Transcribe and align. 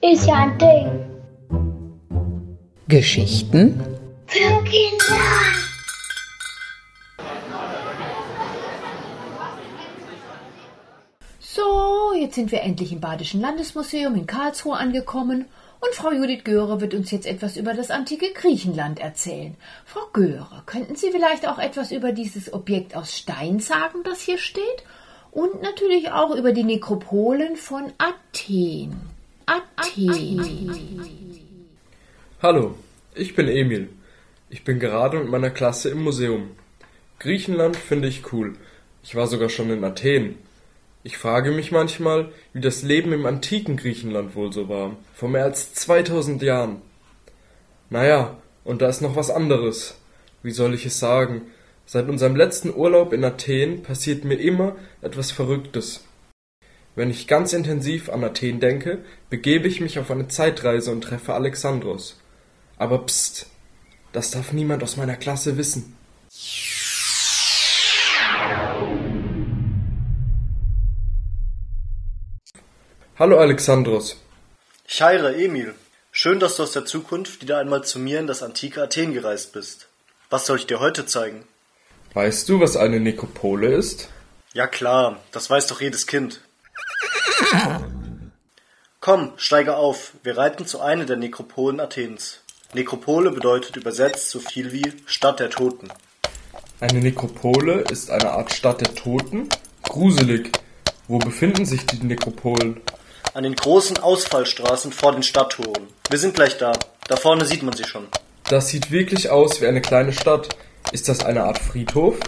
Ist 0.00 0.26
ja 0.26 0.34
ein 0.34 0.58
Ding. 0.58 0.86
Geschichten 2.86 3.80
Für 4.26 4.62
Kinder. 4.62 5.16
So, 11.40 12.12
jetzt 12.14 12.36
sind 12.36 12.52
wir 12.52 12.62
endlich 12.62 12.92
im 12.92 13.00
Badischen 13.00 13.40
Landesmuseum 13.40 14.14
in 14.14 14.26
Karlsruhe 14.28 14.76
angekommen 14.76 15.46
und 15.80 15.94
Frau 15.94 16.12
Judith 16.12 16.44
Göre 16.44 16.80
wird 16.80 16.94
uns 16.94 17.10
jetzt 17.10 17.26
etwas 17.26 17.56
über 17.56 17.74
das 17.74 17.90
antike 17.90 18.32
Griechenland 18.34 18.98
erzählen. 18.98 19.56
Frau 19.84 20.06
Göre, 20.12 20.62
könnten 20.66 20.96
Sie 20.96 21.10
vielleicht 21.10 21.46
auch 21.46 21.58
etwas 21.58 21.92
über 21.92 22.12
dieses 22.12 22.52
Objekt 22.52 22.96
aus 22.96 23.16
Stein 23.16 23.60
sagen, 23.60 24.02
das 24.04 24.20
hier 24.20 24.38
steht? 24.38 24.82
Und 25.30 25.62
natürlich 25.62 26.10
auch 26.10 26.34
über 26.34 26.52
die 26.52 26.64
Nekropolen 26.64 27.56
von 27.56 27.92
Athen. 27.98 28.96
Athen. 29.46 30.88
Hallo, 32.42 32.74
ich 33.14 33.34
bin 33.34 33.48
Emil. 33.48 33.88
Ich 34.50 34.64
bin 34.64 34.78
gerade 34.80 35.18
mit 35.18 35.28
meiner 35.28 35.50
Klasse 35.50 35.90
im 35.90 36.02
Museum. 36.02 36.50
Griechenland 37.18 37.76
finde 37.76 38.08
ich 38.08 38.32
cool. 38.32 38.56
Ich 39.02 39.14
war 39.14 39.26
sogar 39.26 39.48
schon 39.48 39.70
in 39.70 39.84
Athen. 39.84 40.38
Ich 41.08 41.16
frage 41.16 41.52
mich 41.52 41.72
manchmal, 41.72 42.32
wie 42.52 42.60
das 42.60 42.82
Leben 42.82 43.14
im 43.14 43.24
antiken 43.24 43.78
Griechenland 43.78 44.34
wohl 44.36 44.52
so 44.52 44.68
war, 44.68 44.94
vor 45.14 45.30
mehr 45.30 45.44
als 45.44 45.72
2000 45.72 46.42
Jahren. 46.42 46.82
Naja, 47.88 48.36
und 48.62 48.82
da 48.82 48.90
ist 48.90 49.00
noch 49.00 49.16
was 49.16 49.30
anderes. 49.30 49.98
Wie 50.42 50.50
soll 50.50 50.74
ich 50.74 50.84
es 50.84 51.00
sagen? 51.00 51.46
Seit 51.86 52.10
unserem 52.10 52.36
letzten 52.36 52.74
Urlaub 52.74 53.14
in 53.14 53.24
Athen 53.24 53.82
passiert 53.82 54.26
mir 54.26 54.34
immer 54.34 54.76
etwas 55.00 55.30
Verrücktes. 55.30 56.04
Wenn 56.94 57.08
ich 57.08 57.26
ganz 57.26 57.54
intensiv 57.54 58.10
an 58.10 58.22
Athen 58.22 58.60
denke, 58.60 58.98
begebe 59.30 59.66
ich 59.66 59.80
mich 59.80 59.98
auf 59.98 60.10
eine 60.10 60.28
Zeitreise 60.28 60.90
und 60.90 61.00
treffe 61.00 61.32
Alexandros. 61.32 62.20
Aber 62.76 63.06
pst, 63.06 63.46
das 64.12 64.30
darf 64.30 64.52
niemand 64.52 64.82
aus 64.82 64.98
meiner 64.98 65.16
Klasse 65.16 65.56
wissen. 65.56 65.96
Hallo 73.18 73.40
Alexandros. 73.40 74.16
Scheire, 74.86 75.34
Emil. 75.34 75.74
Schön, 76.12 76.38
dass 76.38 76.54
du 76.54 76.62
aus 76.62 76.70
der 76.70 76.84
Zukunft 76.84 77.42
wieder 77.42 77.58
einmal 77.58 77.82
zu 77.82 77.98
mir 77.98 78.20
in 78.20 78.28
das 78.28 78.44
antike 78.44 78.80
Athen 78.80 79.12
gereist 79.12 79.52
bist. 79.52 79.88
Was 80.30 80.46
soll 80.46 80.58
ich 80.58 80.68
dir 80.68 80.78
heute 80.78 81.04
zeigen? 81.04 81.42
Weißt 82.14 82.48
du, 82.48 82.60
was 82.60 82.76
eine 82.76 83.00
Nekropole 83.00 83.74
ist? 83.74 84.08
Ja 84.52 84.68
klar, 84.68 85.18
das 85.32 85.50
weiß 85.50 85.66
doch 85.66 85.80
jedes 85.80 86.06
Kind. 86.06 86.42
Komm, 89.00 89.32
steige 89.36 89.74
auf, 89.74 90.12
wir 90.22 90.38
reiten 90.38 90.64
zu 90.64 90.80
einer 90.80 91.04
der 91.04 91.16
Nekropolen 91.16 91.80
Athens. 91.80 92.42
Nekropole 92.72 93.32
bedeutet 93.32 93.74
übersetzt 93.74 94.30
so 94.30 94.38
viel 94.38 94.70
wie 94.70 94.92
Stadt 95.06 95.40
der 95.40 95.50
Toten. 95.50 95.88
Eine 96.78 97.00
Nekropole 97.00 97.80
ist 97.90 98.12
eine 98.12 98.30
Art 98.30 98.52
Stadt 98.52 98.80
der 98.80 98.94
Toten? 98.94 99.48
Gruselig. 99.82 100.52
Wo 101.08 101.18
befinden 101.18 101.64
sich 101.64 101.84
die 101.84 102.04
Nekropolen? 102.04 102.80
An 103.38 103.44
den 103.44 103.54
großen 103.54 103.98
Ausfallstraßen 103.98 104.90
vor 104.90 105.12
den 105.12 105.22
Stadttoren. 105.22 105.86
Wir 106.10 106.18
sind 106.18 106.34
gleich 106.34 106.58
da. 106.58 106.72
Da 107.06 107.14
vorne 107.14 107.44
sieht 107.44 107.62
man 107.62 107.72
sie 107.72 107.84
schon. 107.84 108.08
Das 108.50 108.66
sieht 108.66 108.90
wirklich 108.90 109.30
aus 109.30 109.60
wie 109.60 109.68
eine 109.68 109.80
kleine 109.80 110.12
Stadt. 110.12 110.48
Ist 110.90 111.08
das 111.08 111.24
eine 111.24 111.44
Art 111.44 111.60
Friedhof? 111.60 112.18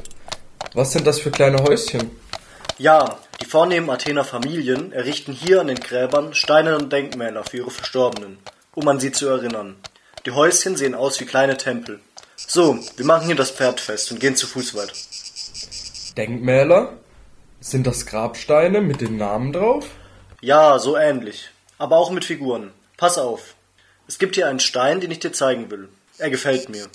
Was 0.73 0.93
sind 0.93 1.09
das 1.09 1.19
für 1.19 1.33
kleine 1.33 1.65
Häuschen? 1.65 2.13
Ja, 2.79 3.19
die 3.41 3.45
vornehmen 3.45 3.91
Athener 3.91 4.23
Familien 4.23 4.93
errichten 4.93 5.33
hier 5.33 5.61
an 5.61 5.67
den 5.67 5.81
Gräbern 5.81 6.33
steinerne 6.33 6.87
Denkmäler 6.87 7.43
für 7.43 7.57
ihre 7.57 7.73
Verstorbenen, 7.73 8.39
um 8.77 8.87
an 8.87 9.01
sie 9.01 9.11
zu 9.11 9.27
erinnern. 9.27 9.75
Die 10.27 10.31
Häuschen 10.31 10.77
sehen 10.77 10.95
aus 10.95 11.19
wie 11.19 11.27
kleine 11.27 11.57
Tempel. 11.57 11.99
So, 12.37 12.79
wir 12.97 13.05
machen 13.05 13.27
hier 13.27 13.35
das 13.35 13.51
Pferd 13.51 13.81
fest 13.81 14.13
und 14.13 14.21
gehen 14.21 14.37
zu 14.37 14.47
Fuß 14.47 14.77
weiter. 14.77 14.95
Denkmäler? 16.17 16.93
Sind 17.59 17.89
das 17.89 18.07
Grabsteine 18.07 18.81
mit 18.81 19.01
den 19.01 19.17
Namen 19.17 19.53
drauf? 19.53 19.87
Ja, 20.41 20.79
so 20.79 20.97
ähnlich. 20.97 21.51
Aber 21.79 21.97
auch 21.99 22.11
mit 22.11 22.25
Figuren. 22.25 22.73
Pass 22.97 23.19
auf. 23.19 23.55
Es 24.09 24.19
gibt 24.19 24.35
hier 24.35 24.49
einen 24.49 24.61
Stein, 24.61 25.01
den 25.01 25.11
ich 25.11 25.21
dir 25.21 25.33
zeigen 25.33 25.71
will. 25.71 25.89
Er 26.19 26.31
gefällt 26.31 26.69
mir. 26.69 26.87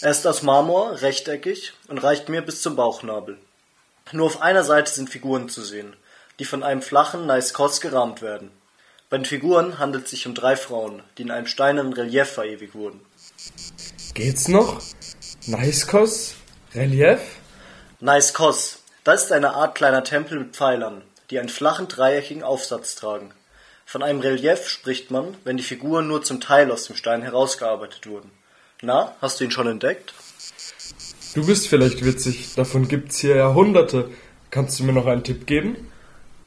Er 0.00 0.10
ist 0.10 0.26
aus 0.26 0.42
Marmor, 0.42 1.00
rechteckig 1.00 1.72
und 1.88 1.98
reicht 1.98 2.28
mir 2.28 2.42
bis 2.42 2.62
zum 2.62 2.76
Bauchnabel. 2.76 3.38
Nur 4.12 4.26
auf 4.26 4.42
einer 4.42 4.64
Seite 4.64 4.92
sind 4.92 5.10
Figuren 5.10 5.48
zu 5.48 5.62
sehen, 5.62 5.96
die 6.38 6.44
von 6.44 6.62
einem 6.62 6.82
flachen 6.82 7.26
Naiskos 7.26 7.80
gerahmt 7.80 8.22
werden. 8.22 8.50
Bei 9.08 9.16
den 9.16 9.24
Figuren 9.24 9.78
handelt 9.78 10.04
es 10.04 10.10
sich 10.10 10.26
um 10.26 10.34
drei 10.34 10.56
Frauen, 10.56 11.02
die 11.16 11.22
in 11.22 11.30
einem 11.30 11.46
steinernen 11.46 11.92
Relief 11.92 12.28
verewigt 12.28 12.74
wurden. 12.74 13.00
Geht's 14.14 14.48
noch? 14.48 14.82
Naiskos? 15.46 16.34
Relief? 16.74 17.20
Naiskos, 18.00 18.80
das 19.04 19.24
ist 19.24 19.32
eine 19.32 19.54
Art 19.54 19.74
kleiner 19.74 20.04
Tempel 20.04 20.38
mit 20.38 20.56
Pfeilern, 20.56 21.02
die 21.30 21.38
einen 21.38 21.48
flachen 21.48 21.88
dreieckigen 21.88 22.42
Aufsatz 22.42 22.94
tragen. 22.94 23.32
Von 23.84 24.02
einem 24.02 24.20
Relief 24.20 24.68
spricht 24.68 25.10
man, 25.10 25.36
wenn 25.44 25.56
die 25.56 25.62
Figuren 25.62 26.08
nur 26.08 26.22
zum 26.22 26.40
Teil 26.40 26.70
aus 26.72 26.84
dem 26.84 26.96
Stein 26.96 27.22
herausgearbeitet 27.22 28.06
wurden. 28.06 28.30
Na, 28.82 29.14
hast 29.20 29.40
du 29.40 29.44
ihn 29.44 29.50
schon 29.50 29.68
entdeckt? 29.68 30.12
Du 31.34 31.46
bist 31.46 31.68
vielleicht 31.68 32.04
witzig. 32.04 32.54
Davon 32.54 32.88
gibt's 32.88 33.18
hier 33.18 33.36
Jahrhunderte. 33.36 34.10
Kannst 34.50 34.78
du 34.78 34.84
mir 34.84 34.92
noch 34.92 35.06
einen 35.06 35.24
Tipp 35.24 35.46
geben? 35.46 35.90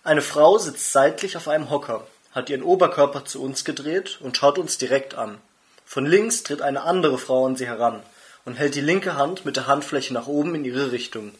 Eine 0.04 0.22
Frau 0.22 0.58
sitzt 0.58 0.92
seitlich 0.92 1.38
auf 1.38 1.48
einem 1.48 1.70
Hocker, 1.70 2.08
hat 2.32 2.50
ihren 2.50 2.64
Oberkörper 2.64 3.26
zu 3.26 3.42
uns 3.42 3.66
gedreht 3.66 4.18
und 4.22 4.36
schaut 4.38 4.58
uns 4.58 4.78
direkt 4.78 5.16
an. 5.16 5.38
Von 5.86 6.06
links 6.06 6.44
tritt 6.44 6.62
eine 6.62 6.84
andere 6.84 7.18
Frau 7.18 7.46
an 7.46 7.56
sie 7.56 7.68
heran 7.68 8.02
und 8.46 8.56
hält 8.56 8.76
die 8.76 8.82
linke 8.82 9.16
Hand 9.16 9.46
mit 9.46 9.56
der 9.56 9.68
Handfläche 9.68 10.14
nach 10.14 10.28
oben 10.28 10.56
in 10.56 10.66
ihre 10.66 10.92
Richtung. 10.92 11.34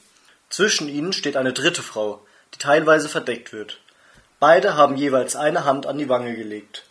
Zwischen 0.50 0.90
ihnen 0.90 1.14
steht 1.14 1.38
eine 1.38 1.54
dritte 1.54 1.82
Frau, 1.82 2.26
die 2.54 2.60
teilweise 2.60 3.10
verdeckt 3.10 3.54
wird. 3.54 3.80
Beide 4.40 4.76
haben 4.76 4.96
jeweils 4.96 5.36
eine 5.36 5.66
Hand 5.66 5.86
an 5.86 5.98
die 5.98 6.10
Wange 6.10 6.36
gelegt. 6.36 6.84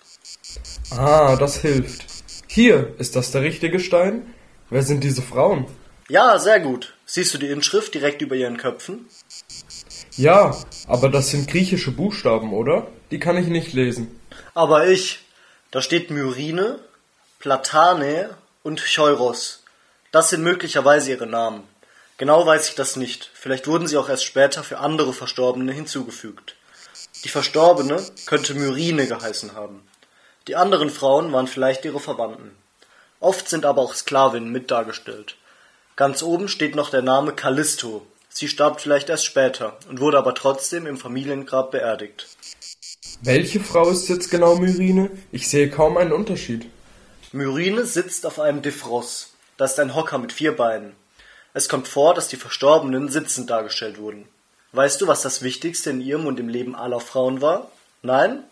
Ah, 0.90 1.36
das 1.36 1.56
hilft. 1.60 2.04
Hier, 2.46 2.94
ist 2.98 3.16
das 3.16 3.30
der 3.30 3.42
richtige 3.42 3.80
Stein? 3.80 4.34
Wer 4.70 4.82
sind 4.82 5.04
diese 5.04 5.22
Frauen? 5.22 5.66
Ja, 6.08 6.38
sehr 6.38 6.60
gut. 6.60 6.94
Siehst 7.06 7.32
du 7.34 7.38
die 7.38 7.48
Inschrift 7.48 7.94
direkt 7.94 8.22
über 8.22 8.34
ihren 8.34 8.56
Köpfen? 8.56 9.06
Ja, 10.16 10.56
aber 10.86 11.08
das 11.08 11.30
sind 11.30 11.48
griechische 11.48 11.90
Buchstaben, 11.90 12.52
oder? 12.52 12.86
Die 13.10 13.18
kann 13.18 13.36
ich 13.36 13.48
nicht 13.48 13.72
lesen. 13.72 14.20
Aber 14.54 14.88
ich. 14.88 15.20
Da 15.70 15.82
steht 15.82 16.10
Myrine, 16.10 16.78
Platane 17.38 18.30
und 18.62 18.80
Cheuros. 18.80 19.62
Das 20.10 20.30
sind 20.30 20.42
möglicherweise 20.42 21.10
ihre 21.10 21.26
Namen. 21.26 21.62
Genau 22.18 22.44
weiß 22.44 22.68
ich 22.68 22.74
das 22.74 22.96
nicht. 22.96 23.30
Vielleicht 23.32 23.68
wurden 23.68 23.86
sie 23.86 23.96
auch 23.96 24.08
erst 24.08 24.24
später 24.24 24.64
für 24.64 24.78
andere 24.78 25.12
Verstorbene 25.12 25.72
hinzugefügt. 25.72 26.56
Die 27.24 27.28
Verstorbene 27.28 28.04
könnte 28.26 28.54
Myrine 28.54 29.06
geheißen 29.06 29.54
haben. 29.54 29.82
Die 30.48 30.56
anderen 30.56 30.90
Frauen 30.90 31.32
waren 31.32 31.46
vielleicht 31.46 31.84
ihre 31.84 32.00
Verwandten. 32.00 32.56
Oft 33.20 33.48
sind 33.48 33.64
aber 33.64 33.82
auch 33.82 33.94
Sklavinnen 33.94 34.50
mit 34.50 34.70
dargestellt. 34.70 35.36
Ganz 35.94 36.22
oben 36.22 36.48
steht 36.48 36.74
noch 36.74 36.90
der 36.90 37.02
Name 37.02 37.32
Callisto. 37.32 38.06
Sie 38.28 38.48
starb 38.48 38.80
vielleicht 38.80 39.08
erst 39.08 39.24
später 39.24 39.76
und 39.88 40.00
wurde 40.00 40.18
aber 40.18 40.34
trotzdem 40.34 40.86
im 40.86 40.96
Familiengrab 40.96 41.70
beerdigt. 41.70 42.26
Welche 43.20 43.60
Frau 43.60 43.90
ist 43.90 44.08
jetzt 44.08 44.30
genau 44.30 44.56
Myrine? 44.56 45.10
Ich 45.32 45.48
sehe 45.48 45.70
kaum 45.70 45.96
einen 45.96 46.12
Unterschied. 46.12 46.66
Myrine 47.32 47.84
sitzt 47.84 48.26
auf 48.26 48.38
einem 48.40 48.62
Defross. 48.62 49.34
Das 49.56 49.72
ist 49.72 49.80
ein 49.80 49.94
Hocker 49.94 50.18
mit 50.18 50.32
vier 50.32 50.56
Beinen. 50.56 50.94
Es 51.54 51.68
kommt 51.68 51.88
vor, 51.88 52.14
dass 52.14 52.28
die 52.28 52.36
Verstorbenen 52.36 53.08
sitzend 53.08 53.50
dargestellt 53.50 53.98
wurden. 53.98 54.28
Weißt 54.72 55.00
du, 55.00 55.06
was 55.06 55.22
das 55.22 55.42
Wichtigste 55.42 55.90
in 55.90 56.00
ihrem 56.00 56.26
und 56.26 56.38
im 56.38 56.48
Leben 56.48 56.76
aller 56.76 57.00
Frauen 57.00 57.40
war? 57.40 57.70
Nein? 58.02 58.44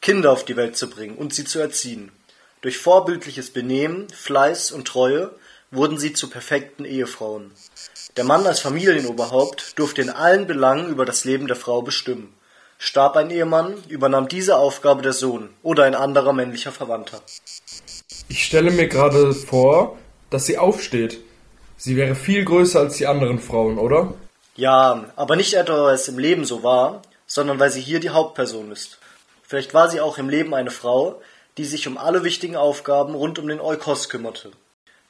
Kinder 0.00 0.30
auf 0.30 0.44
die 0.44 0.56
Welt 0.56 0.76
zu 0.76 0.88
bringen 0.88 1.16
und 1.16 1.34
sie 1.34 1.44
zu 1.44 1.58
erziehen. 1.58 2.12
Durch 2.60 2.78
vorbildliches 2.78 3.50
Benehmen, 3.52 4.08
Fleiß 4.08 4.70
und 4.70 4.86
Treue 4.86 5.30
wurden 5.70 5.98
sie 5.98 6.12
zu 6.12 6.30
perfekten 6.30 6.84
Ehefrauen. 6.84 7.50
Der 8.16 8.24
Mann 8.24 8.46
als 8.46 8.60
Familienoberhaupt 8.60 9.78
durfte 9.78 10.02
in 10.02 10.10
allen 10.10 10.46
Belangen 10.46 10.88
über 10.88 11.04
das 11.04 11.24
Leben 11.24 11.48
der 11.48 11.56
Frau 11.56 11.82
bestimmen. 11.82 12.32
Starb 12.78 13.16
ein 13.16 13.30
Ehemann, 13.30 13.74
übernahm 13.88 14.28
diese 14.28 14.56
Aufgabe 14.56 15.02
der 15.02 15.12
Sohn 15.12 15.50
oder 15.62 15.84
ein 15.84 15.94
anderer 15.94 16.32
männlicher 16.32 16.72
Verwandter. 16.72 17.20
Ich 18.28 18.44
stelle 18.44 18.70
mir 18.70 18.86
gerade 18.86 19.32
vor, 19.32 19.98
dass 20.30 20.46
sie 20.46 20.58
aufsteht. 20.58 21.20
Sie 21.76 21.96
wäre 21.96 22.14
viel 22.14 22.44
größer 22.44 22.80
als 22.80 22.96
die 22.96 23.06
anderen 23.06 23.38
Frauen, 23.38 23.78
oder? 23.78 24.14
Ja, 24.56 25.04
aber 25.16 25.36
nicht 25.36 25.54
etwa, 25.54 25.84
weil 25.84 25.94
es 25.94 26.08
im 26.08 26.18
Leben 26.18 26.44
so 26.44 26.62
war, 26.62 27.02
sondern 27.26 27.58
weil 27.58 27.70
sie 27.70 27.82
hier 27.82 28.00
die 28.00 28.10
Hauptperson 28.10 28.72
ist. 28.72 28.98
Vielleicht 29.42 29.74
war 29.74 29.90
sie 29.90 30.00
auch 30.00 30.18
im 30.18 30.28
Leben 30.28 30.54
eine 30.54 30.70
Frau, 30.70 31.20
die 31.58 31.64
sich 31.64 31.86
um 31.86 31.98
alle 31.98 32.24
wichtigen 32.24 32.56
Aufgaben 32.56 33.14
rund 33.14 33.38
um 33.38 33.48
den 33.48 33.60
Eukos 33.60 34.08
kümmerte. 34.08 34.50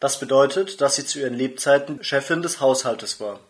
Das 0.01 0.21
bedeutet, 0.21 0.81
dass 0.81 0.97
sie 0.97 1.07
zu 1.07 1.21
ihren 1.21 1.35
Lebzeiten 1.35 2.03
Chefin 2.05 2.43
des 2.43 2.61
Haushaltes 2.61 3.21
war. 3.21 3.41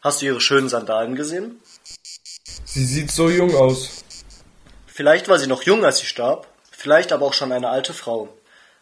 Hast 0.00 0.20
du 0.20 0.26
ihre 0.26 0.40
schönen 0.40 0.68
Sandalen 0.68 1.14
gesehen? 1.14 1.60
Sie 2.64 2.84
sieht 2.84 3.10
so 3.10 3.30
jung 3.30 3.54
aus. 3.54 4.04
Vielleicht 4.86 5.28
war 5.28 5.38
sie 5.38 5.46
noch 5.46 5.62
jung, 5.62 5.84
als 5.84 5.98
sie 5.98 6.06
starb, 6.06 6.46
vielleicht 6.70 7.12
aber 7.12 7.26
auch 7.26 7.32
schon 7.32 7.52
eine 7.52 7.68
alte 7.68 7.94
Frau. 7.94 8.28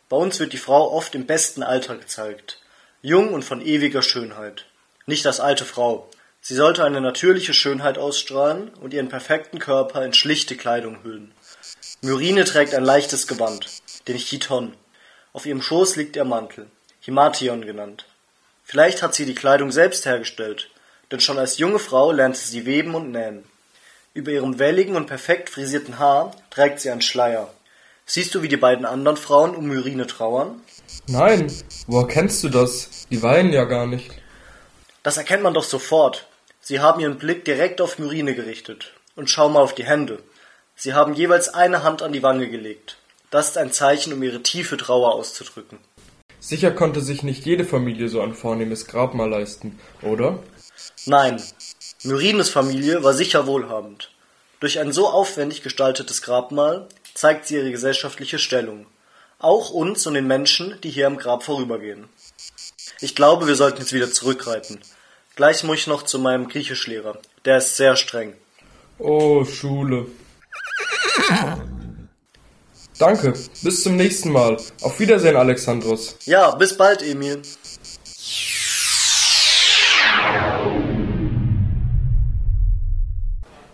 Bei 0.09 0.17
uns 0.17 0.41
wird 0.41 0.53
die 0.53 0.59
Frau 0.59 0.93
oft 0.93 1.15
im 1.15 1.27
besten 1.27 1.63
Alter 1.63 1.97
gezeigt, 1.97 2.59
jung 3.03 3.35
und 3.35 3.45
von 3.45 3.61
ewiger 3.61 4.01
Schönheit. 4.01 4.67
Nicht 5.07 5.27
als 5.27 5.41
alte 5.41 5.65
Frau. 5.65 6.09
Sie 6.41 6.55
sollte 6.55 6.85
eine 6.85 7.01
natürliche 7.01 7.53
Schönheit 7.53 7.99
ausstrahlen 7.99 8.69
und 8.81 8.95
ihren 8.95 9.09
perfekten 9.09 9.59
Körper 9.59 10.05
in 10.05 10.13
schlichte 10.13 10.57
Kleidung 10.57 11.03
hüllen. 11.03 11.33
Myrine 12.01 12.45
trägt 12.45 12.75
ein 12.75 12.85
leichtes 12.85 13.27
Gewand, 13.27 13.67
den 14.07 14.19
Chiton. 14.19 14.75
Auf 15.33 15.47
ihrem 15.47 15.63
Schoß 15.63 15.97
liegt 15.97 16.15
ihr 16.15 16.25
Mantel, 16.25 16.67
Himation 17.01 17.67
genannt. 17.67 18.07
Vielleicht 18.63 19.03
hat 19.03 19.15
sie 19.15 19.27
die 19.27 19.35
Kleidung 19.35 19.73
selbst 19.73 20.07
hergestellt, 20.07 20.71
denn 21.11 21.21
schon 21.21 21.39
als 21.39 21.59
junge 21.59 21.81
Frau 21.81 22.13
lernte 22.13 22.39
sie 22.39 22.67
weben 22.67 22.95
und 22.95 23.11
nähen. 23.11 23.45
Über 24.15 24.31
ihrem 24.31 24.61
welligen 24.61 24.95
und 24.95 25.07
perfekt 25.07 25.51
frisierten 25.51 25.99
Haar 25.99 26.37
trägt 26.51 26.79
sie 26.79 26.91
einen 26.91 27.03
Schleier. 27.03 27.53
Siehst 28.07 28.35
du, 28.35 28.43
wie 28.43 28.49
die 28.49 28.57
beiden 28.57 28.85
anderen 28.85 29.17
Frauen 29.17 29.55
um 29.55 29.67
Myrine 29.67 30.07
trauern? 30.07 30.61
Nein, 31.07 31.53
woher 31.87 32.09
kennst 32.09 32.43
du 32.45 32.49
das? 32.49 33.07
Die 33.11 33.23
weinen 33.23 33.53
ja 33.53 33.65
gar 33.65 33.87
nicht. 33.87 34.11
Das 35.03 35.17
erkennt 35.17 35.43
man 35.43 35.55
doch 35.55 35.65
sofort. 35.65 36.27
Sie 36.61 36.81
haben 36.81 37.01
ihren 37.01 37.19
Blick 37.19 37.45
direkt 37.45 37.81
auf 37.81 37.99
Myrine 37.99 38.35
gerichtet. 38.35 38.93
Und 39.17 39.31
schau 39.31 39.49
mal 39.49 39.61
auf 39.61 39.75
die 39.75 39.85
Hände. 39.85 40.23
Sie 40.77 40.95
haben 40.95 41.15
jeweils 41.15 41.49
eine 41.49 41.83
Hand 41.83 42.03
an 42.03 42.13
die 42.13 42.23
Wange 42.23 42.49
gelegt. 42.49 42.97
Das 43.31 43.49
ist 43.49 43.59
ein 43.59 43.73
Zeichen, 43.73 44.13
um 44.13 44.23
ihre 44.23 44.43
tiefe 44.43 44.77
Trauer 44.77 45.15
auszudrücken. 45.15 45.79
Sicher 46.39 46.71
konnte 46.71 47.01
sich 47.01 47.23
nicht 47.23 47.47
jede 47.47 47.65
Familie 47.65 48.09
so 48.09 48.21
ein 48.21 48.35
vornehmes 48.35 48.87
Grabmal 48.87 49.31
leisten, 49.31 49.79
oder? 50.03 50.43
Nein, 51.07 51.41
Myrines 52.03 52.49
Familie 52.49 53.05
war 53.05 53.15
sicher 53.15 53.47
wohlhabend. 53.47 54.11
Durch 54.59 54.81
ein 54.81 54.93
so 54.93 55.09
aufwendig 55.09 55.63
gestaltetes 55.63 56.21
Grabmal 56.21 56.89
zeigt 57.15 57.47
sie 57.47 57.57
ihre 57.57 57.71
gesellschaftliche 57.71 58.39
Stellung. 58.39 58.87
Auch 59.39 59.71
uns 59.71 60.07
und 60.07 60.15
den 60.15 60.27
Menschen, 60.27 60.81
die 60.83 60.91
hier 60.91 61.07
am 61.07 61.17
Grab 61.17 61.43
vorübergehen. 61.43 62.09
Ich 63.01 63.15
glaube, 63.15 63.47
wir 63.47 63.57
sollten 63.57 63.81
jetzt 63.81 63.93
wieder 63.93 64.11
zurückreiten. 64.11 64.81
Gleich 65.35 65.65
muss 65.65 65.79
ich 65.79 65.87
noch 65.87 66.03
zu 66.03 66.19
meinem 66.19 66.49
Griechischlehrer. 66.49 67.19
Der 67.45 67.59
ist 67.59 67.77
sehr 67.77 67.97
streng. 67.97 68.35
Oh, 68.99 69.45
Schule. 69.45 70.07
Danke, 72.99 73.35
bis 73.63 73.83
zum 73.83 73.97
nächsten 73.97 74.31
Mal. 74.31 74.59
Auf 74.83 75.01
Wiedersehen, 75.01 75.35
Alexandros. 75.35 76.17
Ja, 76.25 76.55
bis 76.55 76.77
bald, 76.77 77.03
Emil. 77.03 77.43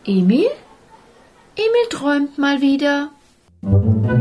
Emil? 0.07 0.51
Emil 1.57 1.89
träumt 1.91 2.39
mal 2.39 2.63
wieder. 2.63 3.11
Thank 3.71 4.07
you. 4.07 4.18